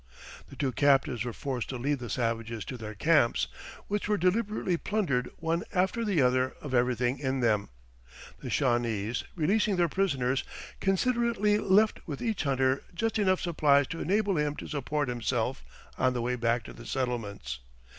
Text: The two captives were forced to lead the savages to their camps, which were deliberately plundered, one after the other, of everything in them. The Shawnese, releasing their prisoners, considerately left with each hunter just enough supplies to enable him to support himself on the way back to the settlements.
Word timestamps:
The 0.49 0.55
two 0.55 0.71
captives 0.71 1.23
were 1.25 1.31
forced 1.31 1.69
to 1.69 1.77
lead 1.77 1.99
the 1.99 2.09
savages 2.09 2.65
to 2.65 2.75
their 2.75 2.95
camps, 2.95 3.47
which 3.87 4.07
were 4.07 4.17
deliberately 4.17 4.75
plundered, 4.75 5.29
one 5.37 5.61
after 5.75 6.03
the 6.03 6.23
other, 6.23 6.55
of 6.59 6.73
everything 6.73 7.19
in 7.19 7.39
them. 7.41 7.69
The 8.39 8.49
Shawnese, 8.49 9.23
releasing 9.35 9.75
their 9.75 9.87
prisoners, 9.89 10.43
considerately 10.79 11.59
left 11.59 11.99
with 12.07 12.19
each 12.19 12.45
hunter 12.45 12.81
just 12.95 13.19
enough 13.19 13.41
supplies 13.41 13.85
to 13.89 13.99
enable 14.01 14.37
him 14.37 14.55
to 14.55 14.67
support 14.67 15.07
himself 15.07 15.63
on 15.99 16.13
the 16.13 16.21
way 16.23 16.35
back 16.35 16.63
to 16.63 16.73
the 16.73 16.87
settlements. 16.87 17.59